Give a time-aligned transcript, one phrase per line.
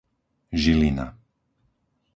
[0.61, 1.07] Žilina